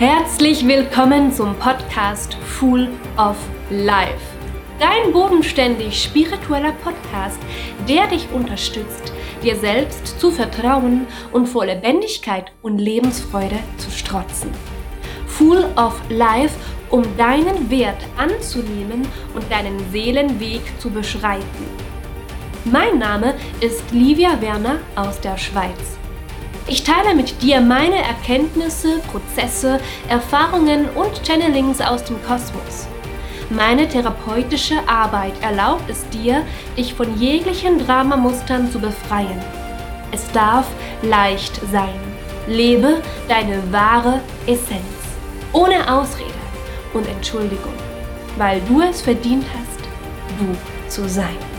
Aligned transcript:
Herzlich 0.00 0.66
willkommen 0.66 1.30
zum 1.30 1.54
Podcast 1.56 2.32
Full 2.32 2.88
of 3.18 3.36
Life. 3.68 4.16
Dein 4.78 5.12
bodenständig 5.12 6.02
spiritueller 6.04 6.72
Podcast, 6.72 7.38
der 7.86 8.06
dich 8.06 8.26
unterstützt, 8.32 9.12
dir 9.42 9.56
selbst 9.56 10.18
zu 10.18 10.30
vertrauen 10.30 11.06
und 11.32 11.46
vor 11.46 11.66
Lebendigkeit 11.66 12.50
und 12.62 12.78
Lebensfreude 12.78 13.58
zu 13.76 13.90
strotzen. 13.90 14.50
Full 15.26 15.66
of 15.76 16.00
Life, 16.08 16.54
um 16.88 17.02
deinen 17.18 17.68
Wert 17.68 18.02
anzunehmen 18.16 19.06
und 19.34 19.52
deinen 19.52 19.78
Seelenweg 19.92 20.62
zu 20.78 20.88
beschreiten. 20.88 21.66
Mein 22.64 22.98
Name 22.98 23.34
ist 23.60 23.90
Livia 23.90 24.40
Werner 24.40 24.78
aus 24.96 25.20
der 25.20 25.36
Schweiz. 25.36 25.99
Ich 26.66 26.84
teile 26.84 27.14
mit 27.14 27.42
dir 27.42 27.60
meine 27.60 27.98
Erkenntnisse, 27.98 29.00
Prozesse, 29.10 29.80
Erfahrungen 30.08 30.88
und 30.90 31.26
Channelings 31.26 31.80
aus 31.80 32.04
dem 32.04 32.22
Kosmos. 32.22 32.86
Meine 33.48 33.88
therapeutische 33.88 34.76
Arbeit 34.86 35.32
erlaubt 35.42 35.90
es 35.90 36.08
dir, 36.10 36.42
dich 36.76 36.94
von 36.94 37.18
jeglichen 37.18 37.84
Dramamustern 37.84 38.70
zu 38.70 38.78
befreien. 38.78 39.40
Es 40.12 40.30
darf 40.30 40.66
leicht 41.02 41.60
sein. 41.72 41.98
Lebe 42.46 43.02
deine 43.28 43.60
wahre 43.72 44.20
Essenz. 44.46 44.84
Ohne 45.52 45.92
Ausrede 45.92 46.30
und 46.94 47.08
Entschuldigung, 47.08 47.74
weil 48.38 48.60
du 48.68 48.82
es 48.82 49.00
verdient 49.02 49.44
hast, 49.52 49.80
du 50.38 50.88
zu 50.88 51.08
sein. 51.08 51.49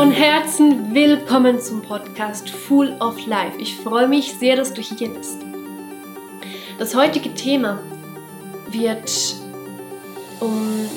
Von 0.00 0.12
Herzen 0.12 0.94
willkommen 0.94 1.60
zum 1.60 1.82
Podcast 1.82 2.48
Full 2.48 2.96
of 3.00 3.26
Life. 3.26 3.60
Ich 3.60 3.76
freue 3.76 4.08
mich 4.08 4.32
sehr, 4.32 4.56
dass 4.56 4.72
du 4.72 4.80
hier 4.80 5.10
bist. 5.10 5.36
Das 6.78 6.94
heutige 6.94 7.34
Thema 7.34 7.78
wird 8.70 9.34
um 10.40 10.88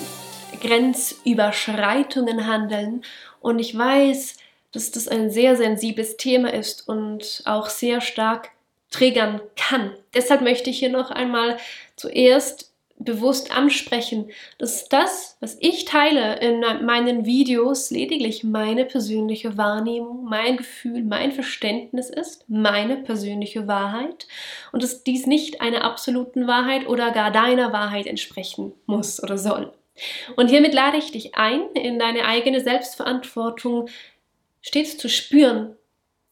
Grenzüberschreitungen 0.61 2.47
handeln 2.47 3.03
und 3.41 3.59
ich 3.59 3.77
weiß, 3.77 4.37
dass 4.71 4.91
das 4.91 5.09
ein 5.09 5.29
sehr 5.29 5.57
sensibles 5.57 6.15
Thema 6.15 6.53
ist 6.53 6.87
und 6.87 7.43
auch 7.43 7.67
sehr 7.67 7.99
stark 7.99 8.51
triggern 8.89 9.41
kann. 9.57 9.91
Deshalb 10.13 10.39
möchte 10.39 10.69
ich 10.69 10.79
hier 10.79 10.87
noch 10.87 11.11
einmal 11.11 11.57
zuerst 11.97 12.72
bewusst 13.03 13.55
ansprechen, 13.55 14.29
dass 14.57 14.89
das, 14.89 15.37
was 15.39 15.57
ich 15.59 15.85
teile 15.85 16.39
in 16.39 16.61
meinen 16.85 17.25
Videos, 17.25 17.91
lediglich 17.91 18.43
meine 18.43 18.85
persönliche 18.85 19.57
Wahrnehmung, 19.57 20.25
mein 20.25 20.57
Gefühl, 20.57 21.03
mein 21.03 21.31
Verständnis 21.31 22.09
ist, 22.09 22.49
meine 22.49 22.97
persönliche 22.97 23.67
Wahrheit 23.67 24.27
und 24.71 24.83
dass 24.83 25.03
dies 25.03 25.25
nicht 25.25 25.61
einer 25.61 25.83
absoluten 25.83 26.47
Wahrheit 26.47 26.87
oder 26.87 27.11
gar 27.11 27.31
deiner 27.31 27.73
Wahrheit 27.73 28.07
entsprechen 28.07 28.73
muss 28.85 29.21
oder 29.21 29.37
soll. 29.37 29.73
Und 30.35 30.49
hiermit 30.49 30.73
lade 30.73 30.97
ich 30.97 31.11
dich 31.11 31.35
ein, 31.35 31.69
in 31.73 31.99
deine 31.99 32.25
eigene 32.25 32.61
Selbstverantwortung 32.61 33.89
stets 34.61 34.97
zu 34.97 35.09
spüren, 35.09 35.75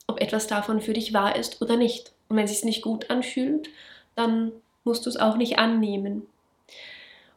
ob 0.07 0.19
etwas 0.19 0.47
davon 0.47 0.81
für 0.81 0.93
dich 0.93 1.13
wahr 1.13 1.35
ist 1.35 1.61
oder 1.61 1.77
nicht. 1.77 2.11
Und 2.27 2.37
wenn 2.37 2.45
es 2.45 2.51
sich 2.51 2.63
nicht 2.63 2.81
gut 2.81 3.09
anfühlt, 3.09 3.69
dann 4.15 4.51
musst 4.83 5.05
du 5.05 5.09
es 5.09 5.17
auch 5.17 5.37
nicht 5.37 5.59
annehmen. 5.59 6.27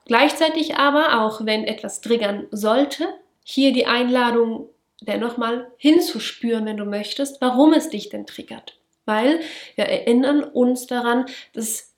Gleichzeitig 0.07 0.77
aber, 0.77 1.23
auch 1.23 1.45
wenn 1.47 1.65
etwas 1.65 2.01
triggern 2.01 2.47
sollte, 2.51 3.09
hier 3.43 3.73
die 3.73 3.87
Einladung, 3.87 4.69
dennoch 5.01 5.37
mal 5.37 5.71
hinzuspüren, 5.77 6.67
wenn 6.67 6.77
du 6.77 6.85
möchtest, 6.85 7.41
warum 7.41 7.73
es 7.73 7.91
dich 7.91 8.09
denn 8.09 8.27
triggert. 8.27 8.79
Weil 9.05 9.41
wir 9.75 9.85
erinnern 9.85 10.43
uns 10.43 10.87
daran, 10.87 11.27
dass 11.53 11.95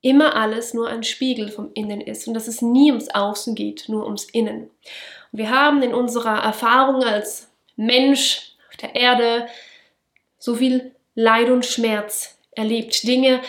immer 0.00 0.36
alles 0.36 0.74
nur 0.74 0.88
ein 0.88 1.02
Spiegel 1.02 1.48
vom 1.48 1.70
Innen 1.74 2.00
ist 2.00 2.28
und 2.28 2.34
dass 2.34 2.48
es 2.48 2.62
nie 2.62 2.90
ums 2.90 3.08
Außen 3.08 3.54
geht, 3.54 3.88
nur 3.88 4.04
ums 4.04 4.24
Innen. 4.24 4.70
Und 5.32 5.38
wir 5.38 5.50
haben 5.50 5.82
in 5.82 5.94
unserer 5.94 6.42
Erfahrung 6.42 7.02
als 7.02 7.50
Mensch 7.76 8.52
auf 8.68 8.76
der 8.76 8.94
Erde 8.94 9.46
so 10.38 10.54
viel 10.54 10.94
Leid 11.14 11.50
und 11.50 11.64
Schmerz 11.64 12.38
erlebt, 12.52 13.02
Dinge 13.04 13.40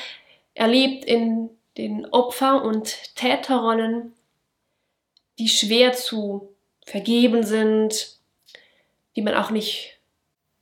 erlebt 0.53 1.05
in 1.05 1.49
den 1.77 2.05
Opfer- 2.07 2.63
und 2.63 3.15
Täterrollen, 3.15 4.13
die 5.39 5.49
schwer 5.49 5.93
zu 5.93 6.55
vergeben 6.85 7.43
sind, 7.43 8.17
die 9.15 9.21
man 9.21 9.35
auch 9.35 9.51
nicht 9.51 9.99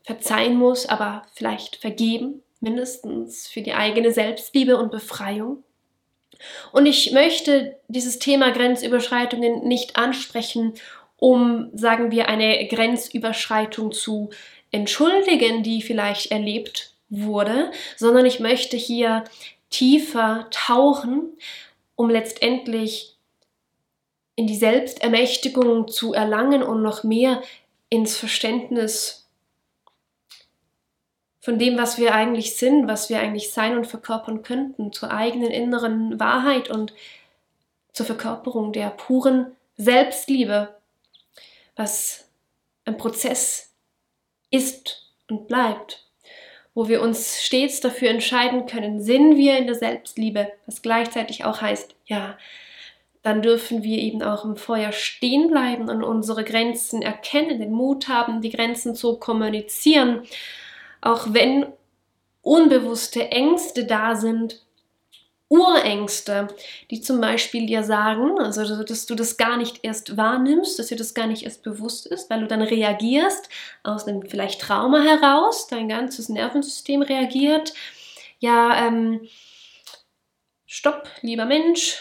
verzeihen 0.04 0.56
muss, 0.56 0.86
aber 0.86 1.24
vielleicht 1.34 1.78
vergeben, 1.78 2.44
mindestens 2.60 3.48
für 3.48 3.62
die 3.62 3.74
eigene 3.74 4.12
Selbstliebe 4.12 4.78
und 4.78 4.92
Befreiung. 4.92 5.64
Und 6.72 6.86
ich 6.86 7.12
möchte 7.12 7.78
dieses 7.88 8.20
Thema 8.20 8.52
Grenzüberschreitungen 8.52 9.68
nicht 9.68 9.96
ansprechen, 9.96 10.74
um, 11.18 11.70
sagen 11.74 12.12
wir, 12.12 12.28
eine 12.28 12.68
Grenzüberschreitung 12.68 13.94
zu 13.94 14.30
entschuldigen, 14.72 15.64
die 15.64 15.82
vielleicht 15.82 16.32
erlebt 16.32 16.94
wurde, 17.10 17.72
sondern 17.96 18.26
ich 18.26 18.40
möchte 18.40 18.78
hier 18.78 19.24
tiefer 19.76 20.48
tauchen, 20.52 21.38
um 21.96 22.10
letztendlich 22.10 23.18
in 24.36 24.48
die 24.48 24.56
Selbstermächtigung 24.56 25.90
zu 25.90 26.14
erlangen 26.14 26.64
und 26.64 26.82
noch 26.82 27.04
mehr 27.04 27.42
ins 27.90 28.18
Verständnis 28.18 29.28
von 31.42 31.60
dem, 31.60 31.78
was 31.78 31.98
wir 31.98 32.16
eigentlich 32.16 32.56
sind, 32.56 32.88
was 32.88 33.10
wir 33.10 33.20
eigentlich 33.20 33.52
sein 33.52 33.78
und 33.78 33.86
verkörpern 33.86 34.44
könnten, 34.44 34.94
zur 34.94 35.12
eigenen 35.12 35.52
inneren 35.52 36.20
Wahrheit 36.20 36.70
und 36.70 36.94
zur 37.92 38.06
Verkörperung 38.06 38.72
der 38.72 38.90
puren 38.90 39.56
Selbstliebe, 39.76 40.74
was 41.76 42.30
ein 42.86 42.98
Prozess 42.98 43.74
ist 44.52 45.12
und 45.30 45.48
bleibt 45.48 46.05
wo 46.76 46.90
wir 46.90 47.02
uns 47.02 47.42
stets 47.42 47.80
dafür 47.80 48.10
entscheiden 48.10 48.68
können, 48.68 49.02
sind 49.02 49.38
wir 49.38 49.58
in 49.58 49.66
der 49.66 49.76
Selbstliebe, 49.76 50.52
was 50.68 50.82
gleichzeitig 50.82 51.46
auch 51.46 51.62
heißt, 51.62 51.96
ja, 52.06 52.38
dann 53.24 53.42
dürfen 53.42 53.82
wir 53.82 53.98
eben 53.98 54.22
auch 54.22 54.46
im 54.46 54.56
Feuer 54.56 54.92
stehen 54.92 55.48
bleiben 55.48 55.90
und 55.90 56.04
unsere 56.04 56.44
Grenzen 56.44 57.02
erkennen, 57.02 57.60
den 57.60 57.72
Mut 57.72 58.08
haben, 58.08 58.42
die 58.42 58.52
Grenzen 58.52 58.94
zu 58.94 59.18
kommunizieren, 59.18 60.22
auch 61.02 61.28
wenn 61.30 61.66
unbewusste 62.44 63.32
Ängste 63.32 63.86
da 63.86 64.16
sind, 64.16 64.62
Urängste, 65.58 66.48
die 66.92 67.02
zum 67.02 67.22
Beispiel 67.22 67.66
dir 67.66 67.84
sagen, 67.84 68.40
also 68.40 68.84
dass 68.84 69.06
du 69.06 69.16
das 69.16 69.38
gar 69.38 69.58
nicht 69.58 69.80
erst 69.84 70.18
wahrnimmst, 70.18 70.78
dass 70.78 70.88
dir 70.88 70.98
das 70.98 71.14
gar 71.14 71.28
nicht 71.28 71.44
erst 71.44 71.64
bewusst 71.64 72.06
ist, 72.08 72.30
weil 72.30 72.42
du 72.42 72.48
dann 72.48 72.62
reagierst 72.62 73.50
aus 73.84 74.08
einem 74.08 74.24
vielleicht 74.28 74.62
Trauma 74.62 75.02
heraus, 75.02 75.68
dein 75.68 75.90
ganzes 75.90 76.30
Nervensystem 76.30 77.02
reagiert. 77.02 77.74
Ja, 78.40 78.88
ähm, 78.88 79.28
stopp, 80.66 81.10
lieber 81.22 81.46
Mensch, 81.46 82.00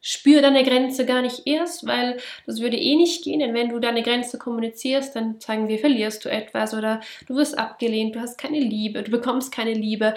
spür 0.00 0.40
deine 0.40 0.64
Grenze 0.64 1.04
gar 1.04 1.22
nicht 1.22 1.46
erst, 1.46 1.86
weil 1.86 2.18
das 2.46 2.60
würde 2.60 2.76
eh 2.76 2.96
nicht 2.96 3.24
gehen, 3.24 3.40
denn 3.40 3.54
wenn 3.54 3.68
du 3.68 3.78
deine 3.78 4.02
Grenze 4.02 4.38
kommunizierst, 4.38 5.14
dann 5.16 5.40
sagen 5.40 5.68
wir, 5.68 5.78
verlierst 5.78 6.24
du 6.24 6.30
etwas 6.30 6.72
oder 6.74 7.00
du 7.26 7.34
wirst 7.34 7.58
abgelehnt, 7.58 8.14
du 8.14 8.20
hast 8.20 8.38
keine 8.38 8.60
Liebe, 8.60 9.02
du 9.02 9.10
bekommst 9.10 9.52
keine 9.52 9.74
Liebe 9.74 10.14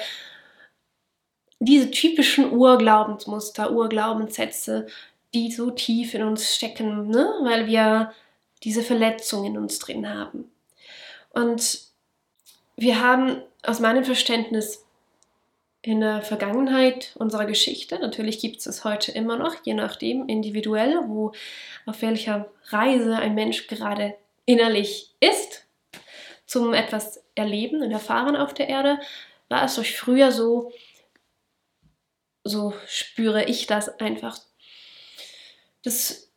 diese 1.61 1.91
typischen 1.91 2.51
Urglaubensmuster, 2.51 3.71
Urglaubenssätze, 3.71 4.87
die 5.33 5.51
so 5.51 5.69
tief 5.69 6.15
in 6.15 6.23
uns 6.23 6.55
stecken, 6.55 7.07
ne? 7.09 7.31
weil 7.43 7.67
wir 7.67 8.13
diese 8.63 8.81
Verletzung 8.81 9.45
in 9.45 9.57
uns 9.57 9.77
drin 9.77 10.09
haben. 10.09 10.51
Und 11.29 11.81
wir 12.75 12.99
haben 12.99 13.41
aus 13.63 13.79
meinem 13.79 14.03
Verständnis 14.03 14.85
in 15.83 16.01
der 16.01 16.23
Vergangenheit 16.23 17.11
unserer 17.15 17.45
Geschichte, 17.45 17.99
natürlich 17.99 18.39
gibt 18.39 18.57
es 18.57 18.65
es 18.65 18.83
heute 18.83 19.11
immer 19.11 19.37
noch, 19.37 19.55
je 19.63 19.75
nachdem 19.75 20.27
individuell, 20.27 20.99
wo 21.05 21.31
auf 21.85 22.01
welcher 22.01 22.51
Reise 22.69 23.17
ein 23.17 23.35
Mensch 23.35 23.67
gerade 23.67 24.15
innerlich 24.45 25.13
ist, 25.19 25.65
zum 26.47 26.73
etwas 26.73 27.23
erleben 27.35 27.83
und 27.83 27.91
erfahren 27.91 28.35
auf 28.35 28.53
der 28.53 28.67
Erde, 28.67 28.99
war 29.47 29.63
es 29.63 29.77
euch 29.77 29.95
früher 29.95 30.31
so, 30.31 30.71
so 32.51 32.73
spüre 32.87 33.45
ich 33.45 33.65
das 33.65 33.99
einfach, 33.99 34.37
dass 35.83 36.31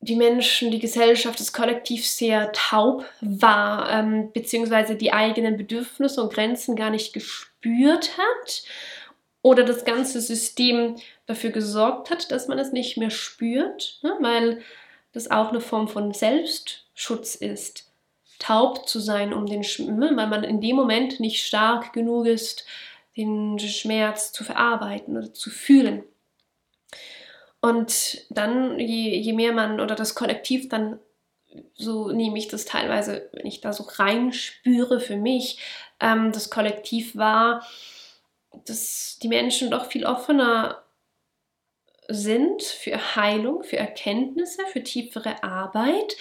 die 0.00 0.16
Menschen, 0.16 0.70
die 0.70 0.78
Gesellschaft, 0.78 1.40
das 1.40 1.52
Kollektiv 1.52 2.06
sehr 2.06 2.52
taub 2.52 3.04
war, 3.20 3.90
ähm, 3.90 4.30
beziehungsweise 4.32 4.94
die 4.94 5.12
eigenen 5.12 5.56
Bedürfnisse 5.56 6.22
und 6.22 6.32
Grenzen 6.32 6.76
gar 6.76 6.90
nicht 6.90 7.12
gespürt 7.12 8.16
hat 8.16 8.62
oder 9.42 9.64
das 9.64 9.84
ganze 9.84 10.20
System 10.20 10.96
dafür 11.26 11.50
gesorgt 11.50 12.10
hat, 12.10 12.30
dass 12.30 12.46
man 12.46 12.58
es 12.58 12.72
nicht 12.72 12.96
mehr 12.96 13.10
spürt, 13.10 13.98
ne? 14.02 14.16
weil 14.20 14.62
das 15.12 15.30
auch 15.30 15.48
eine 15.48 15.60
Form 15.60 15.88
von 15.88 16.12
Selbstschutz 16.12 17.34
ist, 17.34 17.90
taub 18.38 18.88
zu 18.88 19.00
sein 19.00 19.32
um 19.32 19.46
den 19.46 19.64
Schmerz, 19.64 19.98
ne? 19.98 20.12
weil 20.14 20.26
man 20.28 20.44
in 20.44 20.60
dem 20.60 20.76
Moment 20.76 21.20
nicht 21.20 21.44
stark 21.44 21.92
genug 21.92 22.26
ist, 22.26 22.66
den 23.16 23.58
Schmerz 23.58 24.32
zu 24.32 24.44
verarbeiten 24.44 25.16
oder 25.16 25.32
zu 25.32 25.50
fühlen. 25.50 26.04
Und 27.60 28.26
dann, 28.30 28.78
je, 28.78 29.18
je 29.18 29.32
mehr 29.32 29.52
man 29.52 29.80
oder 29.80 29.94
das 29.94 30.14
Kollektiv 30.14 30.68
dann, 30.68 31.00
so 31.74 32.12
nehme 32.12 32.38
ich 32.38 32.48
das 32.48 32.64
teilweise, 32.64 33.28
wenn 33.32 33.46
ich 33.46 33.60
da 33.60 33.72
so 33.72 33.84
reinspüre 33.84 35.00
für 35.00 35.16
mich, 35.16 35.58
ähm, 36.00 36.32
das 36.32 36.50
Kollektiv 36.50 37.16
war, 37.16 37.66
dass 38.66 39.18
die 39.22 39.28
Menschen 39.28 39.70
doch 39.70 39.86
viel 39.86 40.04
offener 40.04 40.82
sind 42.08 42.62
für 42.62 43.16
Heilung, 43.16 43.64
für 43.64 43.78
Erkenntnisse, 43.78 44.62
für 44.66 44.82
tiefere 44.82 45.42
Arbeit, 45.42 46.16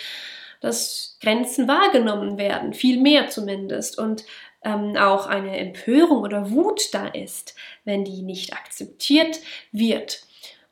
dass 0.62 1.18
Grenzen 1.22 1.68
wahrgenommen 1.68 2.38
werden, 2.38 2.74
viel 2.74 3.00
mehr 3.00 3.30
zumindest. 3.30 3.98
Und 3.98 4.26
ähm, 4.66 4.98
auch 4.98 5.28
eine 5.28 5.58
Empörung 5.58 6.24
oder 6.24 6.52
Wut 6.52 6.94
da 6.94 7.08
ist, 7.08 7.56
wenn 7.86 8.04
die 8.04 8.24
nicht 8.24 8.54
akzeptiert 8.54 9.40
wird. 9.72 10.24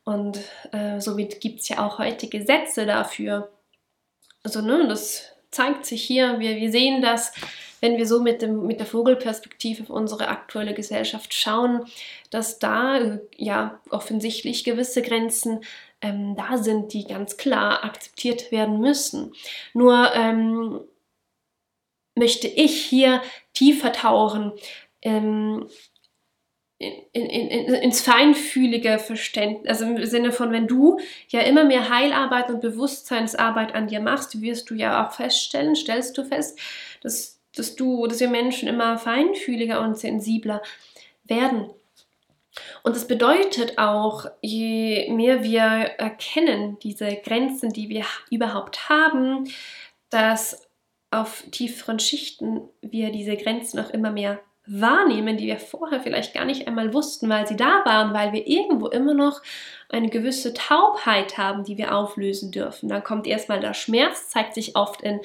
Und 0.04 0.40
äh, 0.74 1.00
somit 1.00 1.40
gibt 1.40 1.62
es 1.62 1.70
ja 1.70 1.86
auch 1.86 2.00
heute 2.00 2.28
Gesetze 2.28 2.86
dafür. 2.86 3.52
Also, 4.44 4.62
ne, 4.62 4.86
das 4.90 5.32
zeigt 5.52 5.86
sich 5.86 6.04
hier, 6.04 6.40
wir, 6.40 6.58
wir 6.58 6.72
sehen 6.72 7.02
das, 7.02 7.32
wenn 7.80 7.98
wir 7.98 8.08
so 8.08 8.22
mit, 8.22 8.42
dem, 8.42 8.66
mit 8.66 8.80
der 8.80 8.88
Vogelperspektive 8.88 9.84
auf 9.84 9.90
unsere 9.90 10.28
aktuelle 10.28 10.74
Gesellschaft 10.74 11.34
schauen, 11.34 11.86
dass 12.32 12.60
da 12.60 12.98
äh, 12.98 13.20
ja 13.38 13.80
offensichtlich 13.90 14.64
gewisse 14.64 15.02
Grenzen 15.02 15.64
ähm, 16.02 16.36
da 16.36 16.58
sind, 16.58 16.94
die 16.94 17.06
ganz 17.06 17.38
klar 17.38 17.86
akzeptiert 17.86 18.52
werden 18.52 18.80
müssen. 18.80 19.34
Nur 19.74 20.12
ähm, 20.16 20.82
möchte 22.16 22.48
ich 22.48 22.86
hier 22.86 23.22
tiefer 23.54 23.92
tauchen 23.92 24.54
ähm, 25.02 25.68
in, 26.80 26.94
in, 27.12 27.48
in, 27.48 27.74
ins 27.76 28.02
feinfühlige 28.02 29.00
Verständnis, 29.00 29.70
also 29.70 29.86
im 29.86 30.06
Sinne 30.06 30.32
von, 30.32 30.52
wenn 30.52 30.68
du 30.68 31.00
ja 31.30 31.42
immer 31.42 31.64
mehr 31.64 31.90
Heilarbeit 31.90 32.50
und 32.50 32.62
Bewusstseinsarbeit 32.62 33.74
an 33.74 33.88
dir 33.88 34.02
machst, 34.02 34.42
wirst 34.42 34.70
du 34.70 34.76
ja 34.76 35.06
auch 35.06 35.14
feststellen, 35.14 35.76
stellst 35.76 36.18
du 36.18 36.26
fest, 36.26 36.60
dass, 37.02 37.40
dass 37.56 37.76
du, 37.76 38.08
dass 38.08 38.20
wir 38.20 38.30
Menschen 38.30 38.68
immer 38.68 38.98
feinfühliger 38.98 39.82
und 39.82 39.98
sensibler 39.98 40.62
werden. 41.24 41.70
Und 42.84 42.96
das 42.96 43.08
bedeutet 43.08 43.78
auch, 43.78 44.26
je 44.42 45.10
mehr 45.12 45.44
wir 45.44 45.62
erkennen, 45.62 46.78
diese 46.80 47.16
Grenzen, 47.16 47.72
die 47.72 47.90
wir 47.90 48.06
überhaupt 48.30 48.90
haben, 48.90 49.50
dass 50.10 50.68
auf 51.14 51.44
tieferen 51.52 52.00
Schichten 52.00 52.62
wir 52.82 53.12
diese 53.12 53.38
Grenzen 53.38 53.80
auch 53.80 53.90
immer 53.90 54.12
mehr 54.12 54.40
wahrnehmen, 54.66 55.38
die 55.38 55.48
wir 55.48 55.60
vorher 55.60 56.00
vielleicht 56.00 56.34
gar 56.34 56.46
nicht 56.46 56.68
einmal 56.68 56.94
wussten, 56.94 57.28
weil 57.30 57.46
sie 57.46 57.58
da 57.58 57.84
waren, 57.86 58.14
weil 58.14 58.32
wir 58.32 58.48
irgendwo 58.48 58.88
immer 58.88 59.14
noch 59.14 59.42
eine 59.90 60.10
gewisse 60.10 60.54
Taubheit 60.54 61.38
haben, 61.38 61.66
die 61.66 61.78
wir 61.78 61.96
auflösen 61.96 62.52
dürfen. 62.52 62.88
Dann 62.88 63.04
kommt 63.04 63.28
erstmal 63.28 63.60
der 63.60 63.74
Schmerz, 63.74 64.30
zeigt 64.30 64.54
sich 64.54 64.76
oft 64.76 65.02
in 65.02 65.20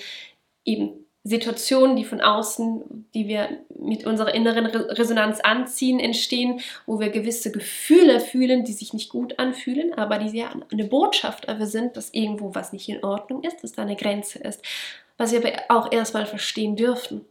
eben 0.64 0.90
Situationen, 1.22 1.94
die 1.94 2.04
von 2.04 2.20
außen, 2.20 3.06
die 3.14 3.28
wir 3.28 3.48
mit 3.78 4.06
unserer 4.06 4.34
inneren 4.34 4.66
Resonanz 4.66 5.40
anziehen, 5.40 6.00
entstehen, 6.00 6.60
wo 6.86 7.00
wir 7.00 7.10
gewisse 7.10 7.52
Gefühle 7.52 8.18
fühlen, 8.18 8.64
die 8.64 8.72
sich 8.72 8.92
nicht 8.92 9.10
gut 9.10 9.38
anfühlen, 9.38 9.94
aber 9.94 10.18
die 10.18 10.36
ja 10.36 10.50
eine 10.72 10.84
Botschaft 10.84 11.48
dafür 11.48 11.66
sind, 11.66 11.96
dass 11.96 12.14
irgendwo 12.14 12.54
was 12.54 12.72
nicht 12.72 12.88
in 12.88 13.04
Ordnung 13.04 13.44
ist, 13.44 13.62
dass 13.62 13.72
da 13.72 13.82
eine 13.82 13.96
Grenze 13.96 14.38
ist 14.38 14.62
was 15.18 15.32
wir 15.32 15.44
aber 15.44 15.62
auch 15.68 15.92
erstmal 15.92 16.24
verstehen 16.24 16.76
dürfen. 16.76 17.26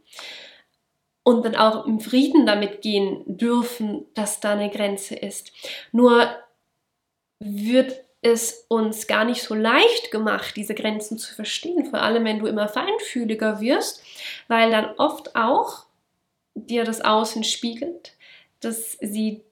Und 1.24 1.44
dann 1.44 1.56
auch 1.56 1.84
im 1.84 2.00
Frieden 2.00 2.46
damit 2.46 2.80
gehen 2.80 3.24
dürfen, 3.26 4.06
dass 4.14 4.40
da 4.40 4.52
eine 4.52 4.70
Grenze 4.70 5.14
ist. 5.14 5.52
Nur 5.92 6.28
wird 7.40 8.04
es 8.20 8.66
uns 8.68 9.06
gar 9.06 9.24
nicht 9.24 9.42
so 9.42 9.54
leicht 9.54 10.10
gemacht, 10.10 10.56
diese 10.56 10.74
Grenzen 10.74 11.18
zu 11.18 11.34
verstehen, 11.34 11.86
vor 11.86 12.00
allem 12.00 12.24
wenn 12.24 12.38
du 12.38 12.46
immer 12.46 12.68
feinfühliger 12.68 13.60
wirst, 13.60 14.02
weil 14.48 14.70
dann 14.70 14.94
oft 14.96 15.36
auch 15.36 15.86
dir 16.54 16.84
das 16.84 17.00
Außen 17.00 17.44
spiegelt, 17.44 18.14
dass 18.60 18.92
sie 19.00 19.44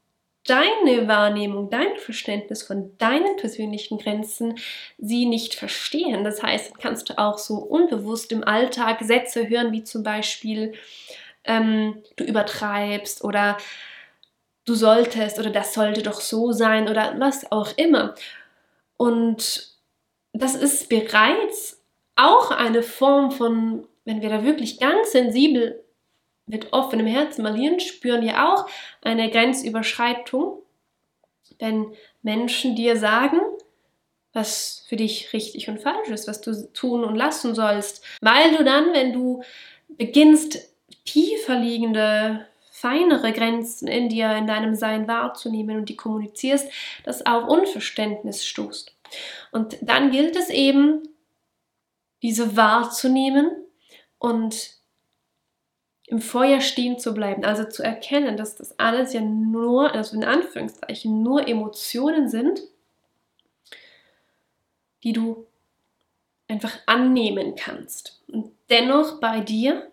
deine 0.46 1.08
Wahrnehmung, 1.08 1.70
dein 1.70 1.96
Verständnis 1.98 2.62
von 2.62 2.96
deinen 2.98 3.36
persönlichen 3.36 3.98
Grenzen 3.98 4.58
sie 4.98 5.26
nicht 5.26 5.54
verstehen. 5.54 6.24
Das 6.24 6.42
heißt, 6.42 6.78
kannst 6.78 7.10
du 7.10 7.18
auch 7.18 7.38
so 7.38 7.56
unbewusst 7.56 8.32
im 8.32 8.44
Alltag 8.44 9.00
Sätze 9.02 9.48
hören, 9.48 9.72
wie 9.72 9.84
zum 9.84 10.02
Beispiel 10.02 10.74
ähm, 11.44 12.02
du 12.16 12.24
übertreibst 12.24 13.24
oder 13.24 13.56
du 14.64 14.74
solltest 14.74 15.38
oder 15.38 15.50
das 15.50 15.74
sollte 15.74 16.02
doch 16.02 16.20
so 16.20 16.52
sein 16.52 16.88
oder 16.88 17.14
was 17.18 17.50
auch 17.50 17.72
immer. 17.76 18.14
Und 18.96 19.68
das 20.32 20.54
ist 20.54 20.88
bereits 20.88 21.82
auch 22.16 22.50
eine 22.50 22.82
Form 22.82 23.30
von, 23.30 23.86
wenn 24.04 24.22
wir 24.22 24.28
da 24.28 24.44
wirklich 24.44 24.80
ganz 24.80 25.12
sensibel 25.12 25.82
mit 26.46 26.72
offenem 26.72 27.06
Herzen 27.06 27.42
malieren, 27.42 27.80
spüren 27.80 28.22
ja 28.22 28.52
auch 28.52 28.68
eine 29.02 29.30
Grenzüberschreitung, 29.30 30.62
wenn 31.58 31.92
Menschen 32.22 32.76
dir 32.76 32.96
sagen, 32.96 33.40
was 34.32 34.84
für 34.88 34.96
dich 34.96 35.32
richtig 35.32 35.68
und 35.68 35.80
falsch 35.80 36.08
ist, 36.08 36.28
was 36.28 36.40
du 36.40 36.70
tun 36.72 37.04
und 37.04 37.16
lassen 37.16 37.54
sollst, 37.54 38.04
weil 38.20 38.54
du 38.54 38.64
dann, 38.64 38.92
wenn 38.92 39.12
du 39.12 39.42
beginnst, 39.88 40.74
tiefer 41.04 41.58
liegende, 41.58 42.46
feinere 42.70 43.32
Grenzen 43.32 43.88
in 43.88 44.10
dir, 44.10 44.36
in 44.36 44.46
deinem 44.46 44.74
Sein 44.74 45.08
wahrzunehmen 45.08 45.78
und 45.78 45.88
die 45.88 45.96
kommunizierst, 45.96 46.70
das 47.04 47.24
auf 47.24 47.48
Unverständnis 47.48 48.44
stoßt. 48.44 48.94
Und 49.52 49.78
dann 49.80 50.10
gilt 50.10 50.36
es 50.36 50.50
eben, 50.50 51.02
diese 52.22 52.56
wahrzunehmen 52.56 53.50
und 54.18 54.75
im 56.06 56.20
Feuer 56.20 56.60
stehen 56.60 56.98
zu 56.98 57.14
bleiben, 57.14 57.44
also 57.44 57.64
zu 57.64 57.82
erkennen, 57.82 58.36
dass 58.36 58.54
das 58.54 58.78
alles 58.78 59.12
ja 59.12 59.20
nur, 59.20 59.92
also 59.92 60.16
in 60.16 60.24
Anführungszeichen, 60.24 61.22
nur 61.22 61.48
Emotionen 61.48 62.28
sind, 62.28 62.60
die 65.02 65.12
du 65.12 65.46
einfach 66.48 66.78
annehmen 66.86 67.56
kannst. 67.56 68.22
Und 68.28 68.52
dennoch 68.70 69.20
bei 69.20 69.40
dir 69.40 69.90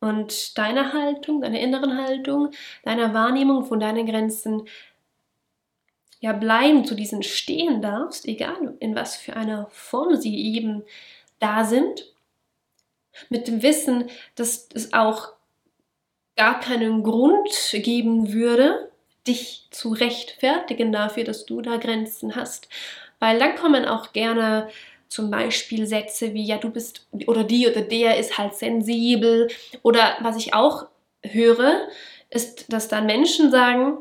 und 0.00 0.58
deiner 0.58 0.92
Haltung, 0.92 1.42
deiner 1.42 1.60
inneren 1.60 1.96
Haltung, 1.96 2.50
deiner 2.82 3.14
Wahrnehmung 3.14 3.64
von 3.64 3.78
deinen 3.78 4.06
Grenzen 4.06 4.66
ja 6.18 6.32
bleiben, 6.32 6.84
zu 6.84 6.96
diesen 6.96 7.22
stehen 7.22 7.82
darfst, 7.82 8.26
egal 8.26 8.76
in 8.80 8.96
was 8.96 9.16
für 9.16 9.36
einer 9.36 9.68
Form 9.70 10.16
sie 10.16 10.54
eben 10.56 10.82
da 11.38 11.64
sind, 11.64 12.12
mit 13.28 13.46
dem 13.46 13.62
Wissen, 13.62 14.10
dass 14.34 14.68
es 14.74 14.92
auch 14.92 15.32
gar 16.36 16.60
keinen 16.60 17.02
Grund 17.02 17.50
geben 17.72 18.32
würde, 18.32 18.90
dich 19.26 19.68
zu 19.70 19.92
rechtfertigen 19.92 20.92
dafür, 20.92 21.24
dass 21.24 21.46
du 21.46 21.60
da 21.60 21.76
Grenzen 21.76 22.34
hast. 22.34 22.68
Weil 23.18 23.38
dann 23.38 23.54
kommen 23.54 23.84
auch 23.84 24.12
gerne 24.12 24.68
zum 25.08 25.30
Beispiel 25.30 25.86
Sätze 25.86 26.32
wie, 26.34 26.44
ja, 26.44 26.56
du 26.56 26.70
bist 26.70 27.06
oder 27.26 27.44
die 27.44 27.68
oder 27.68 27.82
der 27.82 28.18
ist 28.18 28.38
halt 28.38 28.54
sensibel. 28.54 29.48
Oder 29.82 30.16
was 30.20 30.36
ich 30.36 30.54
auch 30.54 30.86
höre, 31.22 31.86
ist, 32.30 32.72
dass 32.72 32.88
dann 32.88 33.06
Menschen 33.06 33.50
sagen, 33.50 33.98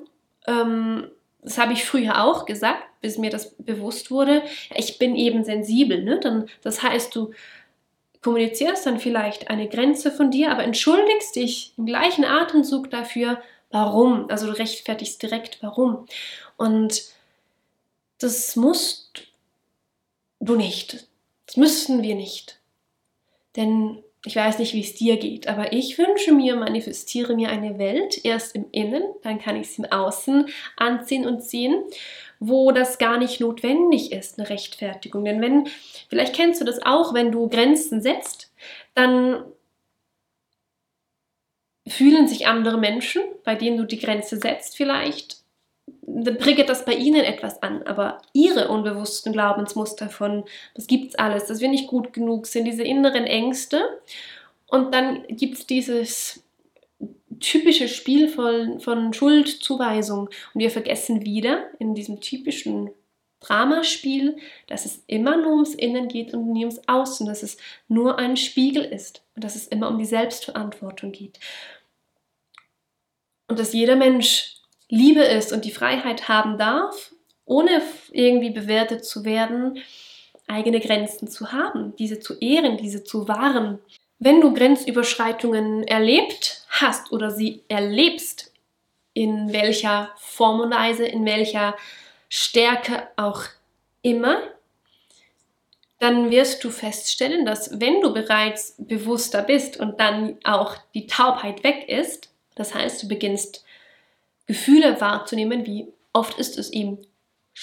ähm, 0.47 1.11
das 1.43 1.57
habe 1.57 1.73
ich 1.73 1.85
früher 1.85 2.23
auch 2.23 2.45
gesagt, 2.45 2.83
bis 3.01 3.17
mir 3.17 3.29
das 3.29 3.55
bewusst 3.57 4.11
wurde, 4.11 4.43
ich 4.75 5.00
bin 5.00 5.15
eben 5.15 5.43
sensibel. 5.43 6.03
Ne? 6.03 6.19
Dann, 6.19 6.47
das 6.61 6.81
heißt, 6.81 7.15
du 7.15 7.31
kommunizierst 8.21 8.85
dann 8.85 8.99
vielleicht 8.99 9.49
eine 9.49 9.67
Grenze 9.67 10.11
von 10.11 10.31
dir, 10.31 10.51
aber 10.51 10.63
entschuldigst 10.63 11.35
dich 11.35 11.73
im 11.77 11.85
gleichen 11.85 12.23
Atemzug 12.23 12.89
dafür, 12.91 13.41
warum. 13.71 14.29
Also 14.29 14.47
du 14.47 14.57
rechtfertigst 14.57 15.21
direkt, 15.21 15.57
warum. 15.61 16.05
Und 16.57 17.03
das 18.19 18.55
musst 18.55 19.23
du 20.39 20.55
nicht. 20.55 21.07
Das 21.47 21.57
müssten 21.57 22.03
wir 22.03 22.15
nicht. 22.15 22.59
Denn 23.55 24.03
ich 24.25 24.35
weiß 24.35 24.59
nicht, 24.59 24.73
wie 24.73 24.81
es 24.81 24.93
dir 24.93 25.17
geht, 25.17 25.47
aber 25.47 25.73
ich 25.73 25.97
wünsche 25.97 26.31
mir, 26.31 26.55
manifestiere 26.55 27.35
mir 27.35 27.49
eine 27.49 27.79
Welt, 27.79 28.23
erst 28.23 28.55
im 28.55 28.65
Innen, 28.71 29.03
dann 29.23 29.39
kann 29.39 29.55
ich 29.55 29.69
es 29.69 29.79
im 29.79 29.85
Außen 29.85 30.47
anziehen 30.77 31.25
und 31.25 31.43
sehen, 31.43 31.83
wo 32.39 32.71
das 32.71 32.99
gar 32.99 33.17
nicht 33.17 33.39
notwendig 33.39 34.11
ist, 34.11 34.37
eine 34.37 34.49
Rechtfertigung. 34.49 35.25
Denn 35.25 35.41
wenn, 35.41 35.67
vielleicht 36.09 36.35
kennst 36.35 36.61
du 36.61 36.65
das 36.65 36.83
auch, 36.83 37.13
wenn 37.13 37.31
du 37.31 37.49
Grenzen 37.49 38.01
setzt, 38.01 38.51
dann 38.93 39.43
fühlen 41.87 42.27
sich 42.27 42.45
andere 42.45 42.77
Menschen, 42.77 43.23
bei 43.43 43.55
denen 43.55 43.77
du 43.77 43.85
die 43.85 43.99
Grenze 43.99 44.37
setzt, 44.37 44.77
vielleicht 44.77 45.40
triggert 46.05 46.70
das 46.70 46.86
bei 46.86 46.93
ihnen 46.93 47.24
etwas 47.24 47.62
an, 47.62 47.84
aber 47.84 48.22
ihre 48.34 48.70
unbewussten 48.70 49.34
Glaubensmuster 49.34 50.10
von, 50.10 50.43
das 50.75 50.88
gibt's 50.88 51.15
alles, 51.15 51.46
dass 51.46 51.62
wir 51.62 51.70
nicht 51.70 51.88
gut 51.88 52.13
genug 52.13 52.48
sind, 52.48 52.65
diese 52.65 52.84
inneren 52.84 53.25
Ängste. 53.25 53.84
Und 54.67 54.93
dann 54.93 55.25
gibt 55.27 55.58
es 55.58 55.67
dieses 55.67 56.43
typische 57.39 57.88
Spiel 57.88 58.29
von, 58.29 58.79
von 58.79 59.13
Schuldzuweisung. 59.13 60.29
Und 60.53 60.62
wir 60.62 60.72
vergessen 60.72 61.25
wieder 61.25 61.70
in 61.79 61.96
diesem 61.96 62.22
typischen 62.22 62.91
Dramaspiel, 63.41 64.38
dass 64.67 64.86
es 64.86 65.03
immer 65.08 65.36
nur 65.36 65.53
ums 65.53 65.74
Innen 65.74 66.08
geht 66.08 66.34
und 66.34 66.51
nie 66.51 66.63
ums 66.63 66.81
Außen, 66.88 67.25
dass 67.25 67.41
es 67.41 67.58
nur 67.88 68.20
ein 68.20 68.38
Spiegel 68.38 68.84
ist 68.84 69.24
und 69.36 69.43
dass 69.43 69.55
es 69.55 69.67
immer 69.67 69.89
um 69.89 69.98
die 69.98 70.05
Selbstverantwortung 70.05 71.12
geht. 71.12 71.39
Und 73.48 73.60
dass 73.60 73.74
jeder 73.74 73.96
Mensch 73.96 74.60
Liebe 74.91 75.21
ist 75.21 75.53
und 75.53 75.63
die 75.63 75.71
Freiheit 75.71 76.27
haben 76.27 76.57
darf, 76.57 77.13
ohne 77.45 77.81
irgendwie 78.12 78.50
bewertet 78.50 79.05
zu 79.05 79.24
werden, 79.24 79.81
eigene 80.48 80.81
Grenzen 80.81 81.29
zu 81.29 81.53
haben, 81.53 81.95
diese 81.95 82.19
zu 82.19 82.38
ehren, 82.39 82.75
diese 82.75 83.05
zu 83.05 83.29
wahren. 83.29 83.79
Wenn 84.19 84.41
du 84.41 84.53
Grenzüberschreitungen 84.53 85.88
erlebt 85.88 86.65
hast 86.69 87.13
oder 87.13 87.31
sie 87.31 87.63
erlebst, 87.69 88.51
in 89.13 89.53
welcher 89.53 90.12
Form 90.17 90.60
und 90.60 90.71
Weise, 90.71 91.05
in 91.05 91.25
welcher 91.25 91.77
Stärke 92.27 93.07
auch 93.15 93.43
immer, 94.01 94.41
dann 96.00 96.31
wirst 96.31 96.65
du 96.65 96.69
feststellen, 96.69 97.45
dass 97.45 97.79
wenn 97.79 98.01
du 98.01 98.13
bereits 98.13 98.75
bewusster 98.77 99.41
bist 99.41 99.77
und 99.77 100.01
dann 100.01 100.38
auch 100.43 100.75
die 100.93 101.07
Taubheit 101.07 101.63
weg 101.63 101.88
ist, 101.88 102.29
das 102.55 102.75
heißt, 102.75 103.03
du 103.03 103.07
beginnst 103.07 103.63
Gefühle 104.48 105.00
wahrzunehmen, 105.00 105.65
wie 105.65 105.88
oft 106.13 106.38
ist 106.39 106.57
es 106.57 106.71
ihm 106.71 107.00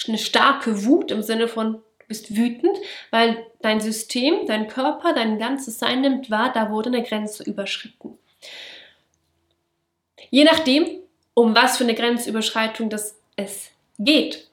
eine 0.07 0.19
starke 0.19 0.85
Wut 0.85 1.11
im 1.11 1.23
Sinne 1.23 1.49
von, 1.49 1.75
du 1.75 2.07
bist 2.07 2.37
wütend, 2.37 2.77
weil 3.11 3.47
dein 3.61 3.81
System, 3.81 4.47
dein 4.47 4.69
Körper, 4.69 5.13
dein 5.13 5.39
ganzes 5.39 5.79
Sein 5.79 6.03
nimmt 6.03 6.31
wahr, 6.31 6.53
da 6.53 6.71
wurde 6.71 6.91
eine 6.91 7.03
Grenze 7.03 7.43
überschritten. 7.43 8.19
Je 10.31 10.45
nachdem, 10.45 10.87
um 11.35 11.55
was 11.55 11.79
für 11.79 11.85
eine 11.85 11.95
Grenzüberschreitung 11.95 12.91
das 12.91 13.17
es 13.37 13.71
geht 13.99 14.49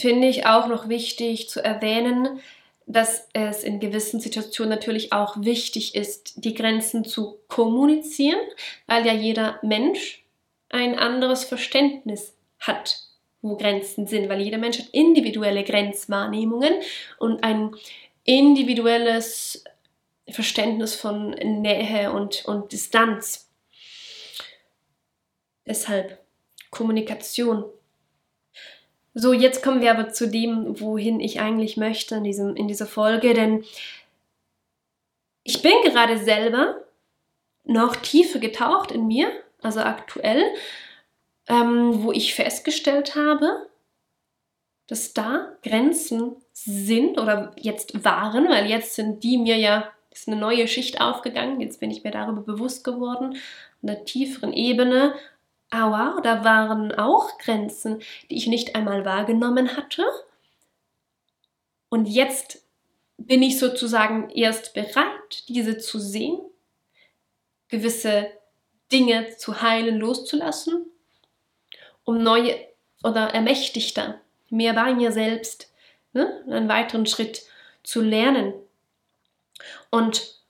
finde 0.00 0.28
ich 0.28 0.46
auch 0.46 0.66
noch 0.66 0.88
wichtig 0.88 1.48
zu 1.48 1.62
erwähnen, 1.62 2.40
dass 2.92 3.28
es 3.32 3.62
in 3.62 3.78
gewissen 3.78 4.20
Situationen 4.20 4.70
natürlich 4.70 5.12
auch 5.12 5.40
wichtig 5.40 5.94
ist, 5.94 6.44
die 6.44 6.54
Grenzen 6.54 7.04
zu 7.04 7.38
kommunizieren, 7.46 8.40
weil 8.86 9.06
ja 9.06 9.12
jeder 9.12 9.60
Mensch 9.62 10.24
ein 10.68 10.98
anderes 10.98 11.44
Verständnis 11.44 12.34
hat, 12.58 12.98
wo 13.42 13.56
Grenzen 13.56 14.06
sind, 14.06 14.28
weil 14.28 14.40
jeder 14.40 14.58
Mensch 14.58 14.78
hat 14.78 14.88
individuelle 14.92 15.62
Grenzwahrnehmungen 15.62 16.74
und 17.18 17.44
ein 17.44 17.74
individuelles 18.24 19.64
Verständnis 20.28 20.94
von 20.94 21.30
Nähe 21.30 22.12
und, 22.12 22.44
und 22.44 22.72
Distanz. 22.72 23.48
Deshalb 25.66 26.18
Kommunikation 26.70 27.64
so, 29.14 29.32
jetzt 29.32 29.62
kommen 29.62 29.80
wir 29.80 29.90
aber 29.90 30.10
zu 30.10 30.28
dem, 30.28 30.80
wohin 30.80 31.20
ich 31.20 31.40
eigentlich 31.40 31.76
möchte 31.76 32.16
in, 32.16 32.24
diesem, 32.24 32.54
in 32.56 32.68
dieser 32.68 32.86
Folge, 32.86 33.34
denn 33.34 33.64
ich 35.42 35.62
bin 35.62 35.72
gerade 35.84 36.18
selber 36.18 36.76
noch 37.64 37.96
tiefer 37.96 38.38
getaucht 38.38 38.92
in 38.92 39.06
mir, 39.06 39.30
also 39.62 39.80
aktuell, 39.80 40.44
ähm, 41.48 42.02
wo 42.04 42.12
ich 42.12 42.34
festgestellt 42.34 43.16
habe, 43.16 43.66
dass 44.86 45.12
da 45.12 45.56
Grenzen 45.62 46.36
sind 46.52 47.18
oder 47.18 47.52
jetzt 47.56 48.04
waren, 48.04 48.48
weil 48.48 48.68
jetzt 48.68 48.94
sind 48.94 49.22
die 49.22 49.38
mir 49.38 49.56
ja, 49.56 49.90
ist 50.10 50.28
eine 50.28 50.36
neue 50.36 50.66
Schicht 50.68 51.00
aufgegangen, 51.00 51.60
jetzt 51.60 51.80
bin 51.80 51.90
ich 51.90 52.04
mir 52.04 52.10
darüber 52.10 52.42
bewusst 52.42 52.84
geworden, 52.84 53.36
an 53.82 53.88
einer 53.88 54.04
tieferen 54.04 54.52
Ebene 54.52 55.14
aber 55.70 56.20
da 56.22 56.44
waren 56.44 56.92
auch 56.92 57.38
Grenzen, 57.38 58.02
die 58.28 58.36
ich 58.36 58.46
nicht 58.48 58.74
einmal 58.74 59.04
wahrgenommen 59.04 59.76
hatte. 59.76 60.04
Und 61.88 62.06
jetzt 62.06 62.62
bin 63.16 63.42
ich 63.42 63.58
sozusagen 63.58 64.30
erst 64.30 64.74
bereit, 64.74 65.48
diese 65.48 65.78
zu 65.78 65.98
sehen, 65.98 66.40
gewisse 67.68 68.30
Dinge 68.90 69.36
zu 69.36 69.62
heilen, 69.62 69.98
loszulassen, 69.98 70.86
um 72.04 72.22
neue 72.22 72.58
oder 73.04 73.28
ermächtigter, 73.28 74.20
mehr 74.48 74.72
bei 74.72 74.94
mir 74.94 75.12
selbst, 75.12 75.72
ne, 76.12 76.42
einen 76.48 76.68
weiteren 76.68 77.06
Schritt 77.06 77.42
zu 77.82 78.00
lernen. 78.00 78.52
Und 79.90 80.40